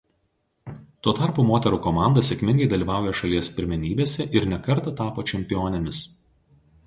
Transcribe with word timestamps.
Tuo 1.07 1.11
tarpu 1.19 1.43
moterų 1.49 1.79
komanda 1.87 2.23
sėkmingai 2.29 2.69
dalyvauja 2.71 3.13
šalies 3.21 3.51
pirmenybėse 3.57 4.27
ir 4.39 4.49
ne 4.53 4.61
kartą 4.69 4.95
tapo 5.03 5.27
čempionėmis. 5.33 6.01